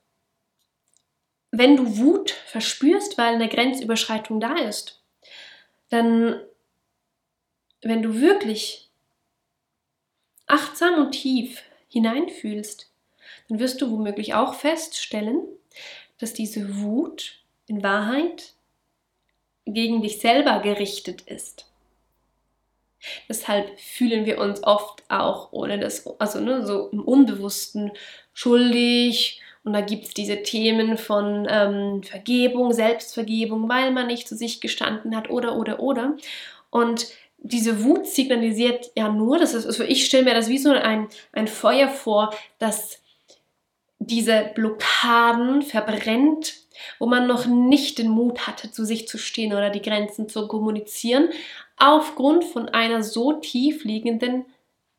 wenn 1.50 1.76
du 1.76 1.98
Wut 1.98 2.30
verspürst, 2.30 3.18
weil 3.18 3.34
eine 3.34 3.48
Grenzüberschreitung 3.48 4.40
da 4.40 4.54
ist, 4.56 4.99
dann, 5.90 6.40
wenn 7.82 8.02
du 8.02 8.20
wirklich 8.20 8.88
achtsam 10.46 10.94
und 10.94 11.12
tief 11.12 11.62
hineinfühlst, 11.88 12.90
dann 13.48 13.58
wirst 13.58 13.80
du 13.80 13.90
womöglich 13.90 14.34
auch 14.34 14.54
feststellen, 14.54 15.46
dass 16.18 16.32
diese 16.32 16.80
Wut 16.80 17.42
in 17.66 17.82
Wahrheit 17.82 18.54
gegen 19.66 20.02
dich 20.02 20.20
selber 20.20 20.60
gerichtet 20.60 21.22
ist. 21.22 21.66
Deshalb 23.28 23.78
fühlen 23.80 24.26
wir 24.26 24.38
uns 24.38 24.62
oft 24.62 25.02
auch 25.08 25.52
ohne 25.52 25.78
das, 25.78 26.06
also 26.18 26.40
ne, 26.40 26.66
so 26.66 26.88
im 26.88 27.00
Unbewussten 27.00 27.92
schuldig 28.34 29.40
und 29.62 29.74
da 29.74 29.82
gibt 29.82 30.06
es 30.06 30.14
diese 30.14 30.42
Themen 30.42 30.96
von 30.96 31.46
ähm, 31.50 32.02
Vergebung, 32.02 32.72
Selbstvergebung, 32.72 33.68
weil 33.68 33.90
man 33.90 34.06
nicht 34.06 34.26
zu 34.26 34.34
sich 34.34 34.60
gestanden 34.60 35.14
hat 35.14 35.28
oder, 35.28 35.56
oder, 35.56 35.80
oder. 35.80 36.16
Und 36.70 37.08
diese 37.38 37.84
Wut 37.84 38.06
signalisiert 38.06 38.90
ja 38.96 39.10
nur, 39.10 39.38
das 39.38 39.54
ist, 39.54 39.66
also 39.66 39.84
ich 39.84 40.06
stelle 40.06 40.24
mir 40.24 40.34
das 40.34 40.48
wie 40.48 40.58
so 40.58 40.70
ein, 40.70 41.08
ein 41.32 41.46
Feuer 41.48 41.88
vor, 41.88 42.34
das 42.58 43.02
diese 43.98 44.50
Blockaden 44.54 45.60
verbrennt, 45.60 46.54
wo 46.98 47.06
man 47.06 47.26
noch 47.26 47.44
nicht 47.44 47.98
den 47.98 48.08
Mut 48.08 48.46
hatte, 48.46 48.70
zu 48.72 48.86
sich 48.86 49.06
zu 49.06 49.18
stehen 49.18 49.52
oder 49.52 49.68
die 49.68 49.82
Grenzen 49.82 50.28
zu 50.28 50.48
kommunizieren, 50.48 51.28
aufgrund 51.76 52.44
von 52.44 52.70
einer 52.70 53.02
so 53.02 53.34
tief 53.34 53.84
liegenden 53.84 54.46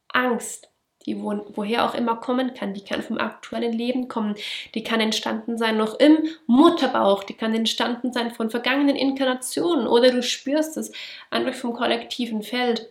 Angst 0.10 0.71
die 1.06 1.22
wo, 1.22 1.46
woher 1.56 1.86
auch 1.86 1.96
immer 1.96 2.16
kommen 2.16 2.54
kann. 2.54 2.74
Die 2.74 2.84
kann 2.84 3.02
vom 3.02 3.18
aktuellen 3.18 3.74
Leben 3.74 4.08
kommen. 4.08 4.36
Die 4.76 4.84
kann 4.84 5.00
entstanden 5.00 5.58
sein 5.58 5.78
noch 5.78 6.00
im 6.00 6.18
Mutterbauch. 6.48 7.24
Die 7.24 7.34
kann 7.34 7.54
entstanden 7.54 8.14
sein 8.14 8.32
von 8.32 8.50
vergangenen 8.50 8.96
Inkarnationen 8.96 9.88
oder 9.88 10.12
du 10.12 10.24
spürst 10.24 10.78
es 10.78 10.92
einfach 11.30 11.54
vom 11.54 11.74
kollektiven 11.74 12.44
Feld. 12.44 12.90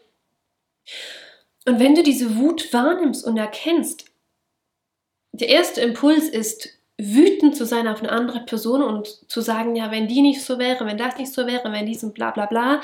Und 1.67 1.79
wenn 1.79 1.95
du 1.95 2.03
diese 2.03 2.37
Wut 2.37 2.73
wahrnimmst 2.73 3.25
und 3.25 3.37
erkennst, 3.37 4.07
der 5.33 5.49
erste 5.49 5.81
Impuls 5.81 6.29
ist, 6.29 6.81
wütend 6.99 7.57
zu 7.57 7.65
sein 7.65 7.89
auf 7.89 8.01
eine 8.01 8.13
andere 8.13 8.41
Person 8.41 8.83
und 8.83 9.07
zu 9.31 9.41
sagen, 9.41 9.75
ja, 9.75 9.91
wenn 9.91 10.09
die 10.09 10.21
nicht 10.21 10.43
so 10.43 10.59
wäre, 10.59 10.85
wenn 10.87 10.99
das 10.99 11.17
nicht 11.17 11.33
so 11.33 11.47
wäre, 11.47 11.73
wenn 11.73 11.87
dies 11.87 12.05
und 12.05 12.15
bla 12.15 12.31
bla 12.31 12.47
bla, 12.47 12.83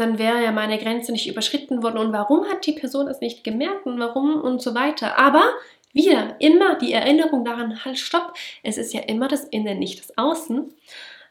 dann 0.00 0.18
wäre 0.18 0.42
ja 0.42 0.52
meine 0.52 0.78
Grenze 0.78 1.12
nicht 1.12 1.28
überschritten 1.28 1.82
worden 1.82 1.98
und 1.98 2.12
warum 2.12 2.48
hat 2.48 2.66
die 2.66 2.72
Person 2.72 3.08
es 3.08 3.20
nicht 3.20 3.44
gemerkt 3.44 3.86
und 3.86 3.98
warum 3.98 4.40
und 4.40 4.62
so 4.62 4.74
weiter. 4.74 5.18
Aber 5.18 5.52
wieder 5.92 6.36
immer 6.40 6.76
die 6.76 6.92
Erinnerung 6.92 7.44
daran, 7.44 7.84
halt, 7.84 7.98
stopp, 7.98 8.34
es 8.62 8.78
ist 8.78 8.92
ja 8.92 9.00
immer 9.02 9.28
das 9.28 9.44
Innen, 9.44 9.78
nicht 9.78 10.00
das 10.00 10.16
Außen. 10.16 10.72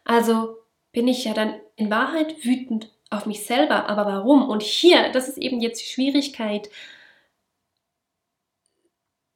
Also 0.04 0.58
bin 0.92 1.08
ich 1.08 1.26
ja 1.26 1.34
dann 1.34 1.56
in 1.76 1.90
Wahrheit 1.90 2.44
wütend 2.44 2.92
auf 3.10 3.26
mich 3.26 3.46
selber. 3.46 3.90
Aber 3.90 4.06
warum? 4.06 4.50
Und 4.50 4.64
hier, 4.64 5.12
das 5.12 5.28
ist 5.28 5.38
eben 5.38 5.62
jetzt 5.62 5.82
die 5.82 5.90
Schwierigkeit, 5.90 6.70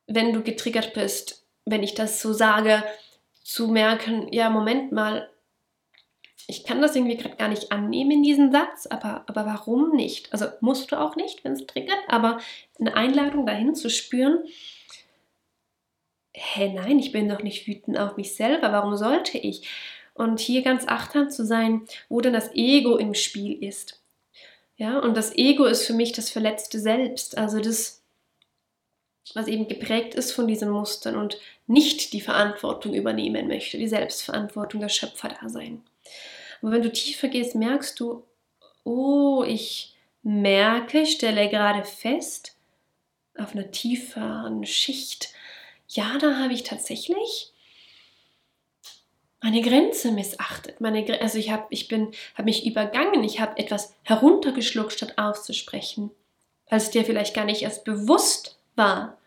wenn 0.08 0.34
du 0.34 0.42
getriggert 0.42 0.94
bist, 0.94 1.46
wenn 1.66 1.84
ich 1.84 1.94
das 1.94 2.22
so 2.22 2.34
sage, 2.34 2.84
zu 3.44 3.68
merken, 3.68 4.28
ja, 4.32 4.50
Moment 4.50 4.92
mal, 4.92 5.31
ich 6.52 6.66
kann 6.66 6.82
das 6.82 6.98
irgendwie 6.98 7.16
gerade 7.16 7.38
gar 7.38 7.48
nicht 7.48 7.72
annehmen 7.72 8.12
in 8.12 8.24
diesen 8.24 8.52
Satz, 8.52 8.86
aber, 8.86 9.24
aber 9.28 9.46
warum 9.46 9.96
nicht? 9.96 10.34
Also 10.34 10.48
musst 10.60 10.92
du 10.92 11.00
auch 11.00 11.16
nicht, 11.16 11.46
wenn 11.46 11.54
es 11.54 11.66
triggert, 11.66 11.98
aber 12.10 12.40
eine 12.78 12.94
Einladung 12.98 13.46
dahin 13.46 13.74
zu 13.74 13.90
spüren, 13.90 14.44
hä, 16.34 16.74
nein, 16.74 17.00
ich 17.00 17.14
bin 17.14 17.30
doch 17.30 17.42
nicht 17.42 17.68
wütend 17.68 17.98
auf 17.98 18.18
mich 18.18 18.36
selber, 18.36 18.74
warum 18.74 18.98
sollte 18.98 19.38
ich? 19.38 19.70
Und 20.14 20.42
hier 20.42 20.62
ganz 20.62 20.86
achtsam 20.90 21.30
zu 21.30 21.46
sein, 21.46 21.84
wo 22.10 22.20
denn 22.20 22.34
das 22.34 22.54
Ego 22.54 22.98
im 22.98 23.14
Spiel 23.14 23.64
ist. 23.64 24.02
Ja, 24.76 25.00
und 25.00 25.16
das 25.16 25.34
Ego 25.38 25.64
ist 25.64 25.88
für 25.88 25.94
mich 25.94 26.12
das 26.12 26.30
verletzte 26.30 26.80
Selbst, 26.80 27.38
also 27.38 27.62
das, 27.62 28.04
was 29.36 29.48
eben 29.48 29.70
geprägt 29.70 30.16
ist 30.16 30.34
von 30.34 30.48
diesen 30.48 30.70
Mustern 30.70 31.16
und 31.16 31.38
nicht 31.66 32.12
die 32.12 32.20
Verantwortung 32.20 32.94
übernehmen 32.94 33.48
möchte, 33.48 33.78
die 33.78 33.88
Selbstverantwortung, 33.88 34.82
das 34.82 34.94
Schöpferdasein. 34.94 35.82
Aber 36.62 36.72
wenn 36.72 36.82
du 36.82 36.92
tiefer 36.92 37.28
gehst, 37.28 37.56
merkst 37.56 38.00
du, 38.00 38.24
oh, 38.84 39.44
ich 39.48 39.96
merke, 40.24 41.06
stelle 41.06 41.50
gerade 41.50 41.84
fest, 41.84 42.56
auf 43.38 43.54
einer 43.56 43.72
tieferen 43.72 44.66
Schicht, 44.66 45.34
ja, 45.88 46.18
da 46.20 46.38
habe 46.38 46.54
ich 46.54 46.64
tatsächlich 46.64 47.52
meine 49.42 49.62
Grenze 49.62 50.12
missachtet. 50.12 50.80
Meine, 50.82 51.20
also 51.22 51.38
ich 51.38 51.52
habe 51.52 51.66
ich 51.70 51.88
bin, 51.88 52.12
mich 52.44 52.66
übergangen, 52.66 53.24
ich 53.24 53.40
habe 53.40 53.58
etwas 53.58 53.96
heruntergeschluckt, 54.04 54.94
statt 54.94 55.18
auszusprechen, 55.18 56.12
weil 56.70 56.78
es 56.78 56.92
dir 56.92 57.04
vielleicht 57.04 57.34
gar 57.34 57.46
nicht 57.46 57.64
erst 57.64 57.84
bewusst 57.84 58.60
war, 58.76 59.18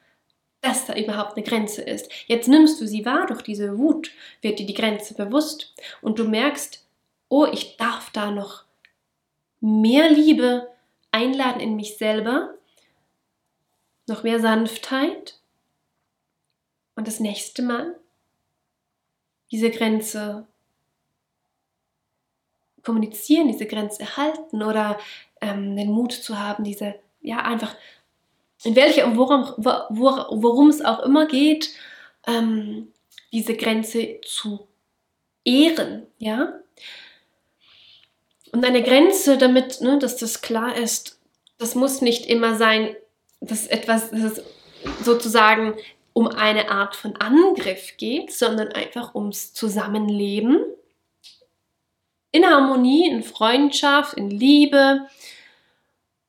dass 0.61 0.87
da 0.87 0.95
überhaupt 0.95 1.37
eine 1.37 1.45
Grenze 1.45 1.83
ist. 1.83 2.11
Jetzt 2.27 2.49
nimmst 2.49 2.81
du 2.81 2.87
sie 2.87 3.05
wahr 3.05 3.27
durch 3.27 3.43
diese 3.43 3.77
Wut, 3.77 4.13
wird 4.41 4.59
dir 4.59 4.67
die 4.67 4.75
Grenze 4.75 5.15
bewusst 5.15 5.75
und 6.01 6.19
du 6.19 6.25
merkst, 6.25 6.84
oh, 7.29 7.47
ich 7.47 7.77
darf 7.77 8.11
da 8.11 8.31
noch 8.31 8.65
mehr 9.61 10.11
Liebe 10.11 10.69
einladen 11.11 11.61
in 11.61 11.77
mich 11.77 11.97
selber, 11.97 12.55
noch 14.07 14.23
mehr 14.23 14.41
Sanftheit. 14.41 15.39
Und 16.97 17.09
das 17.09 17.21
nächste 17.21 17.63
Mal 17.63 17.97
diese 19.51 19.71
Grenze 19.71 20.47
kommunizieren, 22.83 23.49
diese 23.49 23.67
Grenze 23.67 24.03
erhalten 24.03 24.63
oder 24.63 24.99
ähm, 25.41 25.77
den 25.77 25.91
Mut 25.91 26.13
zu 26.13 26.39
haben, 26.39 26.65
diese, 26.65 26.95
ja, 27.21 27.39
einfach, 27.39 27.75
in 28.63 28.77
welcher, 28.77 29.17
worum, 29.17 29.45
worum 29.57 30.69
es 30.69 30.85
auch 30.85 31.01
immer 31.01 31.27
geht, 31.27 31.71
ähm, 32.27 32.93
diese 33.33 33.57
Grenze 33.57 34.21
zu 34.25 34.67
ehren, 35.45 36.07
ja. 36.19 36.53
Und 38.55 38.65
eine 38.65 38.85
Grenze, 38.85 39.37
damit, 39.37 39.81
ne, 39.81 39.99
dass 39.99 40.17
das 40.17 40.41
klar 40.41 40.77
ist, 40.77 41.19
das 41.59 41.75
muss 41.75 42.03
nicht 42.03 42.27
immer 42.27 42.55
sein, 42.55 42.95
dass 43.41 43.67
etwas, 43.67 44.13
dass 44.13 44.21
es 44.21 44.43
sozusagen 45.03 45.75
um 46.13 46.29
eine 46.29 46.71
Art 46.71 46.95
von 46.95 47.17
Angriff 47.17 47.97
geht, 47.97 48.33
sondern 48.33 48.69
einfach 48.69 49.17
ums 49.17 49.55
Zusammenleben. 49.55 50.65
In 52.31 52.47
Harmonie, 52.47 53.11
in 53.11 53.25
Freundschaft, 53.25 54.15
in 54.15 54.31
Liebe. 54.31 55.09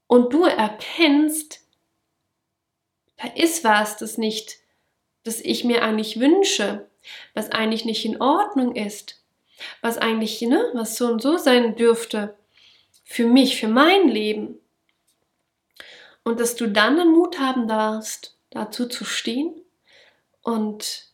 Und 0.07 0.33
du 0.33 0.45
erkennst, 0.45 1.61
da 3.17 3.27
ist 3.35 3.63
was, 3.63 3.97
das 3.97 4.17
nicht, 4.17 4.57
das 5.21 5.41
ich 5.41 5.63
mir 5.63 5.83
eigentlich 5.83 6.19
wünsche, 6.19 6.87
was 7.35 7.51
eigentlich 7.51 7.85
nicht 7.85 8.03
in 8.03 8.19
Ordnung 8.19 8.75
ist, 8.75 9.21
was 9.81 9.97
eigentlich, 9.97 10.41
ne, 10.41 10.69
was 10.73 10.97
so 10.97 11.07
und 11.07 11.21
so 11.21 11.37
sein 11.37 11.75
dürfte. 11.75 12.35
Für 13.03 13.27
mich, 13.27 13.59
für 13.59 13.67
mein 13.67 14.07
Leben. 14.07 14.59
Und 16.23 16.39
dass 16.39 16.55
du 16.55 16.67
dann 16.67 16.97
den 16.97 17.11
Mut 17.11 17.39
haben 17.39 17.67
darfst, 17.67 18.35
dazu 18.49 18.87
zu 18.87 19.05
stehen 19.05 19.53
und 20.41 21.05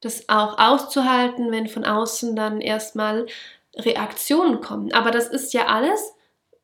das 0.00 0.28
auch 0.28 0.58
auszuhalten, 0.58 1.50
wenn 1.50 1.66
von 1.66 1.84
außen 1.84 2.34
dann 2.36 2.60
erstmal 2.60 3.26
Reaktionen 3.76 4.60
kommen. 4.60 4.92
Aber 4.92 5.10
das 5.10 5.28
ist 5.28 5.52
ja 5.52 5.66
alles 5.66 6.14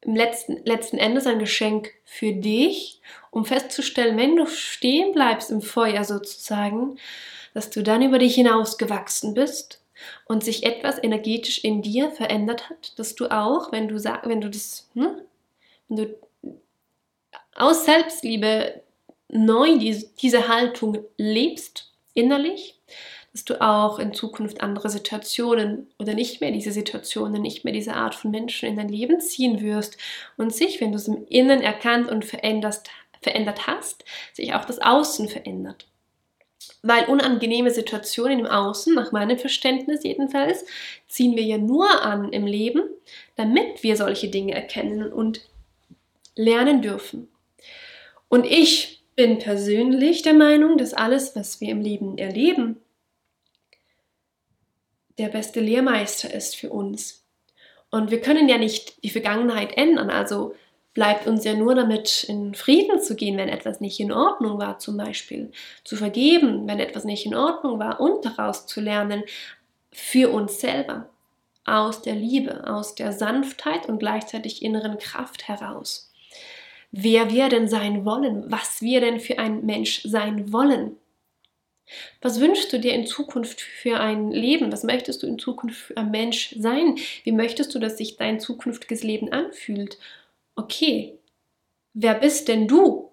im 0.00 0.14
letzten, 0.14 0.64
letzten 0.64 0.99
Endes 0.99 1.26
ein 1.26 1.38
Geschenk 1.38 1.91
für 2.05 2.33
dich, 2.33 3.00
um 3.31 3.45
festzustellen, 3.45 4.17
wenn 4.17 4.37
du 4.37 4.47
stehen 4.47 5.12
bleibst 5.12 5.50
im 5.50 5.62
Feuer 5.62 6.05
sozusagen, 6.05 6.99
dass 7.55 7.71
du 7.71 7.83
dann 7.83 8.03
über 8.03 8.19
dich 8.19 8.35
hinausgewachsen 8.35 9.35
bist 9.35 9.84
und 10.26 10.44
sich 10.44 10.64
etwas 10.64 11.02
energetisch 11.02 11.58
in 11.58 11.82
dir 11.82 12.10
verändert 12.10 12.70
hat, 12.70 12.98
dass 12.98 13.14
du 13.14 13.26
auch, 13.26 13.72
wenn 13.72 13.88
du 13.88 13.98
sag, 13.98 14.28
wenn 14.28 14.40
du 14.40 14.50
das, 14.50 14.88
hm, 14.94 15.20
wenn 15.88 15.96
du 15.96 16.16
aus 17.54 17.84
Selbstliebe 17.84 18.83
neu 19.28 19.78
diese, 19.78 20.09
diese 20.20 20.48
Haltung 20.48 20.98
lebst, 21.16 21.92
innerlich, 22.14 22.78
dass 23.33 23.44
du 23.44 23.61
auch 23.61 23.98
in 23.98 24.14
Zukunft 24.14 24.61
andere 24.61 24.88
Situationen 24.88 25.88
oder 25.98 26.14
nicht 26.14 26.40
mehr 26.40 26.52
diese 26.52 26.70
Situationen, 26.70 27.42
nicht 27.42 27.64
mehr 27.64 27.72
diese 27.72 27.94
Art 27.94 28.14
von 28.14 28.30
Menschen 28.30 28.68
in 28.68 28.76
dein 28.76 28.88
Leben 28.88 29.20
ziehen 29.20 29.61
wirst 29.61 29.98
und 30.37 30.54
sich, 30.54 30.80
wenn 30.80 30.92
du 30.92 30.98
es 30.98 31.09
im 31.09 31.26
Innen 31.26 31.61
erkannt 31.61 32.09
und 32.09 32.24
verändert 32.24 32.87
hast, 33.66 34.04
sich 34.33 34.54
auch 34.54 34.64
das 34.64 34.80
Außen 34.80 35.28
verändert. 35.28 35.88
Weil 36.87 37.07
unangenehme 37.07 37.70
Situationen 37.70 38.40
im 38.40 38.47
Außen, 38.47 38.94
nach 38.94 39.11
meinem 39.11 39.38
Verständnis 39.38 40.05
jedenfalls, 40.05 40.66
ziehen 41.09 41.35
wir 41.35 41.42
ja 41.42 41.57
nur 41.57 42.03
an 42.03 42.31
im 42.31 42.47
Leben, 42.47 42.83
damit 43.37 43.83
wir 43.83 43.97
solche 43.97 44.29
Dinge 44.29 44.53
erkennen 44.53 45.11
und 45.11 45.40
lernen 46.37 46.83
dürfen. 46.83 47.29
Und 48.29 48.44
ich 48.44 49.03
bin 49.16 49.38
persönlich 49.38 50.20
der 50.20 50.35
Meinung, 50.35 50.77
dass 50.77 50.92
alles, 50.92 51.35
was 51.35 51.59
wir 51.62 51.70
im 51.70 51.81
Leben 51.81 52.18
erleben, 52.18 52.83
der 55.16 55.29
beste 55.29 55.61
Lehrmeister 55.61 56.35
ist 56.35 56.55
für 56.55 56.68
uns. 56.68 57.25
Und 57.90 58.11
wir 58.11 58.20
können 58.20 58.47
ja 58.47 58.59
nicht 58.59 59.03
die 59.03 59.11
Vergangenheit 59.11 59.79
ändern, 59.79 60.11
also 60.11 60.55
bleibt 60.94 61.26
uns 61.26 61.44
ja 61.44 61.54
nur 61.54 61.74
damit 61.74 62.24
in 62.24 62.54
Frieden 62.54 63.00
zu 63.00 63.16
gehen, 63.16 63.37
wenn 63.37 63.48
etwas 63.48 63.80
nicht 63.80 64.00
in 64.00 64.12
Ordnung 64.12 64.59
war, 64.59 64.78
zum 64.78 64.96
Beispiel 64.96 65.50
zu 65.85 65.96
vergeben, 65.96 66.66
wenn 66.66 66.78
etwas 66.78 67.04
nicht 67.04 67.26
in 67.26 67.35
Ordnung 67.35 67.78
war 67.78 68.00
und 68.00 68.24
daraus 68.24 68.66
zu 68.66 68.80
lernen 68.80 69.24
für 69.92 70.30
uns 70.30 70.61
selber, 70.61 71.09
aus 71.64 72.02
der 72.02 72.14
Liebe, 72.14 72.66
aus 72.68 72.94
der 72.94 73.12
Sanftheit 73.12 73.88
und 73.88 73.98
gleichzeitig 73.98 74.62
inneren 74.62 74.98
Kraft 74.98 75.48
heraus 75.48 76.12
wer 76.96 77.30
wir 77.30 77.48
denn 77.48 77.68
sein 77.68 78.04
wollen, 78.04 78.44
was 78.50 78.80
wir 78.80 79.00
denn 79.00 79.18
für 79.18 79.38
ein 79.38 79.66
Mensch 79.66 80.02
sein 80.04 80.52
wollen. 80.52 80.96
Was 82.22 82.40
wünschst 82.40 82.72
du 82.72 82.78
dir 82.78 82.94
in 82.94 83.07
Zukunft 83.07 83.61
für 83.61 83.98
ein 84.00 84.30
Leben? 84.30 84.72
Was 84.72 84.85
möchtest 84.85 85.22
du 85.22 85.26
in 85.26 85.38
Zukunft 85.38 85.76
für 85.76 85.96
ein 85.96 86.11
Mensch 86.11 86.54
sein? 86.57 86.96
Wie 87.24 87.33
möchtest 87.33 87.74
du, 87.74 87.78
dass 87.78 87.98
sich 87.98 88.16
dein 88.16 88.40
zukünftiges 88.40 89.02
Leben 89.02 89.33
anfühlt? 89.33 89.98
Okay, 90.57 91.19
wer 91.93 92.14
bist 92.14 92.49
denn 92.49 92.69
du 92.69 93.11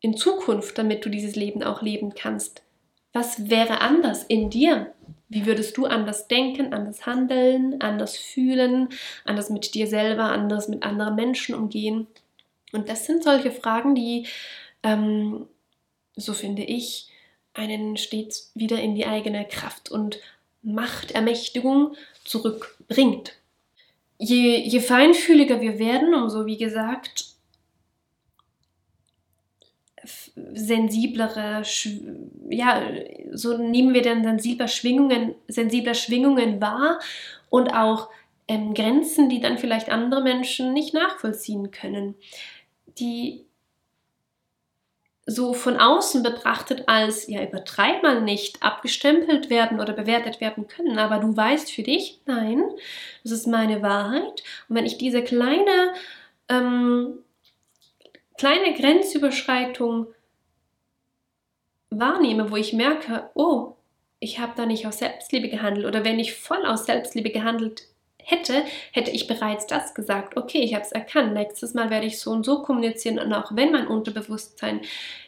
in 0.00 0.16
Zukunft, 0.16 0.78
damit 0.78 1.04
du 1.04 1.08
dieses 1.08 1.36
Leben 1.36 1.62
auch 1.62 1.82
leben 1.82 2.14
kannst? 2.14 2.62
Was 3.12 3.50
wäre 3.50 3.80
anders 3.80 4.24
in 4.24 4.50
dir? 4.50 4.94
Wie 5.28 5.46
würdest 5.46 5.76
du 5.76 5.86
anders 5.86 6.28
denken, 6.28 6.72
anders 6.72 7.06
handeln, 7.06 7.80
anders 7.80 8.16
fühlen, 8.16 8.88
anders 9.24 9.50
mit 9.50 9.74
dir 9.74 9.86
selber, 9.86 10.24
anders 10.24 10.68
mit 10.68 10.82
anderen 10.82 11.14
Menschen 11.16 11.54
umgehen? 11.54 12.06
Und 12.72 12.88
das 12.88 13.06
sind 13.06 13.22
solche 13.22 13.50
Fragen, 13.50 13.94
die, 13.94 14.26
ähm, 14.82 15.46
so 16.16 16.32
finde 16.32 16.62
ich, 16.62 17.08
einen 17.54 17.96
stets 17.96 18.52
wieder 18.54 18.80
in 18.80 18.94
die 18.94 19.06
eigene 19.06 19.46
Kraft 19.46 19.90
und 19.90 20.20
Machtermächtigung 20.62 21.94
zurückbringt. 22.24 23.34
Je, 24.18 24.60
je 24.68 24.80
feinfühliger 24.80 25.60
wir 25.60 25.78
werden, 25.78 26.14
umso, 26.14 26.46
wie 26.46 26.56
gesagt, 26.56 27.38
sensiblere, 30.54 31.62
ja, 32.48 32.82
so 33.32 33.58
nehmen 33.58 33.94
wir 33.94 34.02
dann 34.02 34.24
sensibler 34.24 34.68
Schwingungen, 34.68 35.34
sensibler 35.48 35.94
Schwingungen 35.94 36.60
wahr 36.60 36.98
und 37.50 37.70
auch 37.74 38.08
ähm, 38.46 38.74
Grenzen, 38.74 39.28
die 39.28 39.40
dann 39.40 39.58
vielleicht 39.58 39.90
andere 39.90 40.22
Menschen 40.22 40.72
nicht 40.72 40.94
nachvollziehen 40.94 41.70
können. 41.70 42.14
Die 42.98 43.44
so 45.30 45.52
von 45.52 45.76
außen 45.76 46.22
betrachtet 46.22 46.84
als, 46.86 47.28
ja, 47.28 47.42
übertreib 47.42 48.02
mal 48.02 48.22
nicht, 48.22 48.62
abgestempelt 48.62 49.50
werden 49.50 49.78
oder 49.78 49.92
bewertet 49.92 50.40
werden 50.40 50.68
können. 50.68 50.98
Aber 50.98 51.18
du 51.18 51.36
weißt 51.36 51.70
für 51.70 51.82
dich, 51.82 52.20
nein, 52.24 52.62
das 53.22 53.32
ist 53.32 53.46
meine 53.46 53.82
Wahrheit. 53.82 54.42
Und 54.68 54.76
wenn 54.76 54.86
ich 54.86 54.96
diese 54.96 55.22
kleine, 55.22 55.92
ähm, 56.48 57.18
kleine 58.38 58.72
Grenzüberschreitung 58.72 60.06
wahrnehme, 61.90 62.50
wo 62.50 62.56
ich 62.56 62.72
merke, 62.72 63.28
oh, 63.34 63.76
ich 64.20 64.38
habe 64.38 64.54
da 64.56 64.64
nicht 64.64 64.86
aus 64.86 64.98
Selbstliebe 64.98 65.50
gehandelt 65.50 65.86
oder 65.86 66.06
wenn 66.06 66.18
ich 66.18 66.36
voll 66.36 66.64
aus 66.64 66.86
Selbstliebe 66.86 67.28
gehandelt 67.28 67.82
hätte, 68.28 68.62
hätte 68.92 69.10
ich 69.10 69.26
bereits 69.26 69.66
das 69.66 69.94
gesagt. 69.94 70.36
Okay, 70.36 70.58
ich 70.58 70.74
habe 70.74 70.84
es 70.84 70.92
erkannt. 70.92 71.32
Nächstes 71.32 71.72
Mal 71.72 71.88
werde 71.88 72.06
ich 72.06 72.20
so 72.20 72.30
und 72.30 72.44
so 72.44 72.62
kommunizieren 72.62 73.18
und 73.18 73.32
auch 73.32 73.56
wenn 73.56 73.72
mein 73.72 73.86
Unterbewusstsein 73.86 74.82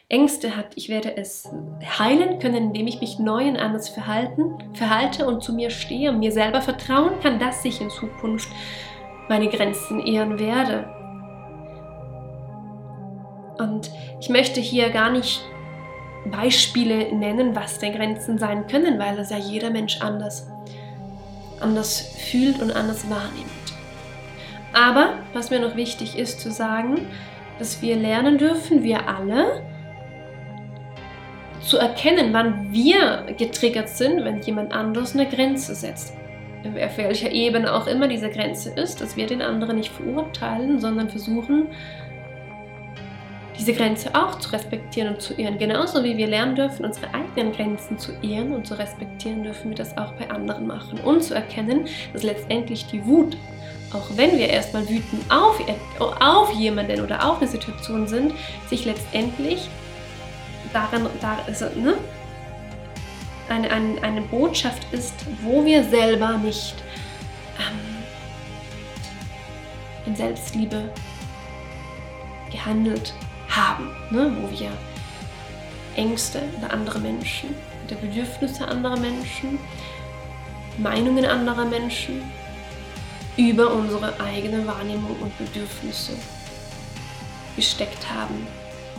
Ängste 0.07 0.55
hat, 0.55 0.73
ich 0.75 0.89
werde 0.89 1.17
es 1.17 1.49
heilen 1.97 2.39
können, 2.39 2.67
indem 2.67 2.85
ich 2.85 3.01
mich 3.01 3.17
neu 3.17 3.47
und 3.47 3.57
anders 3.57 3.89
verhalten, 3.89 4.55
verhalte 4.73 5.25
und 5.25 5.41
zu 5.41 5.53
mir 5.53 5.69
stehe 5.69 6.11
und 6.11 6.19
mir 6.19 6.31
selber 6.31 6.61
vertrauen 6.61 7.19
kann, 7.21 7.39
dass 7.39 7.65
ich 7.65 7.81
in 7.81 7.89
Zukunft 7.89 8.49
meine 9.29 9.47
Grenzen 9.47 10.05
ehren 10.05 10.37
werde. 10.37 10.85
Und 13.57 13.89
ich 14.19 14.29
möchte 14.29 14.59
hier 14.59 14.89
gar 14.89 15.11
nicht 15.11 15.41
Beispiele 16.29 17.15
nennen, 17.15 17.55
was 17.55 17.79
denn 17.79 17.93
Grenzen 17.93 18.37
sein 18.37 18.67
können, 18.67 18.99
weil 18.99 19.15
das 19.15 19.31
ja 19.31 19.37
jeder 19.37 19.71
Mensch 19.71 20.01
anders 20.01 20.50
anders 21.61 22.13
fühlt 22.17 22.61
und 22.61 22.71
anders 22.71 23.09
wahrnimmt. 23.09 23.49
Aber 24.73 25.19
was 25.33 25.49
mir 25.49 25.59
noch 25.59 25.75
wichtig 25.75 26.17
ist 26.17 26.39
zu 26.39 26.51
sagen, 26.51 27.07
dass 27.59 27.81
wir 27.81 27.95
lernen 27.95 28.37
dürfen, 28.37 28.83
wir 28.83 29.07
alle, 29.07 29.61
zu 31.61 31.77
erkennen, 31.77 32.33
wann 32.33 32.71
wir 32.71 33.25
getriggert 33.37 33.89
sind, 33.89 34.25
wenn 34.25 34.41
jemand 34.41 34.73
anders 34.73 35.13
eine 35.13 35.27
Grenze 35.27 35.75
setzt. 35.75 36.15
Auf 36.63 36.97
welcher 36.97 37.31
Ebene 37.31 37.73
auch 37.73 37.87
immer 37.87 38.07
diese 38.07 38.29
Grenze 38.29 38.71
ist, 38.71 39.01
dass 39.01 39.15
wir 39.15 39.25
den 39.27 39.41
anderen 39.41 39.77
nicht 39.77 39.91
verurteilen, 39.91 40.79
sondern 40.79 41.09
versuchen, 41.09 41.67
diese 43.61 43.73
Grenze 43.73 44.15
auch 44.15 44.39
zu 44.39 44.49
respektieren 44.53 45.13
und 45.13 45.21
zu 45.21 45.35
ehren. 45.35 45.59
Genauso 45.59 46.03
wie 46.03 46.17
wir 46.17 46.25
lernen 46.25 46.55
dürfen, 46.55 46.83
unsere 46.83 47.13
eigenen 47.13 47.51
Grenzen 47.51 47.99
zu 47.99 48.11
ehren 48.23 48.53
und 48.53 48.65
zu 48.65 48.73
respektieren, 48.73 49.43
dürfen 49.43 49.69
wir 49.69 49.77
das 49.77 49.95
auch 49.99 50.13
bei 50.13 50.27
anderen 50.31 50.65
machen. 50.65 50.99
Und 51.01 51.23
zu 51.23 51.35
erkennen, 51.35 51.85
dass 52.11 52.23
letztendlich 52.23 52.87
die 52.87 53.05
Wut, 53.05 53.37
auch 53.93 54.09
wenn 54.15 54.39
wir 54.39 54.49
erstmal 54.49 54.89
wütend 54.89 55.23
auf, 55.29 55.61
auf 55.99 56.51
jemanden 56.53 57.01
oder 57.01 57.23
auf 57.23 57.37
eine 57.37 57.47
Situation 57.47 58.07
sind, 58.07 58.33
sich 58.67 58.85
letztendlich 58.85 59.69
darin, 60.73 61.05
da, 61.21 61.37
also, 61.45 61.65
ne, 61.65 61.93
eine, 63.47 63.69
eine, 63.69 64.01
eine 64.01 64.21
Botschaft 64.21 64.91
ist, 64.91 65.13
wo 65.43 65.63
wir 65.63 65.83
selber 65.83 66.39
nicht 66.39 66.77
ähm, 67.59 67.79
in 70.07 70.15
Selbstliebe 70.15 70.89
gehandelt 72.51 73.13
haben, 73.55 73.89
ne? 74.09 74.31
wo 74.39 74.49
wir 74.49 74.71
Ängste 75.95 76.41
oder 76.57 76.73
andere 76.73 76.99
Menschen, 76.99 77.55
der 77.89 77.95
Bedürfnisse 77.95 78.67
anderer 78.67 78.97
Menschen, 78.97 79.59
Meinungen 80.77 81.25
anderer 81.25 81.65
Menschen 81.65 82.23
über 83.37 83.73
unsere 83.73 84.19
eigene 84.19 84.65
Wahrnehmung 84.65 85.15
und 85.21 85.37
Bedürfnisse 85.37 86.13
gesteckt 87.55 88.09
haben, 88.09 88.47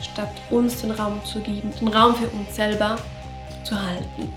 statt 0.01 0.33
uns 0.51 0.81
den 0.81 0.91
Raum 0.91 1.21
zu 1.25 1.41
geben, 1.41 1.73
den 1.81 1.89
Raum 1.89 2.15
für 2.15 2.29
uns 2.29 2.55
selber 2.55 2.97
zu 3.65 3.81
halten. 3.81 4.33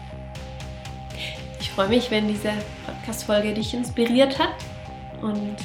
Ich 1.59 1.71
freue 1.71 1.89
mich, 1.89 2.11
wenn 2.11 2.27
diese 2.27 2.53
Podcast-Folge 2.85 3.53
dich 3.53 3.73
inspiriert 3.73 4.39
hat 4.39 4.55
und 5.21 5.57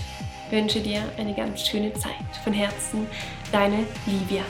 wünsche 0.51 0.81
dir 0.81 1.03
eine 1.19 1.35
ganz 1.35 1.67
schöne 1.67 1.93
Zeit. 1.95 2.13
Von 2.45 2.53
Herzen, 2.53 3.07
deine 3.53 3.87
Livia. 4.07 4.45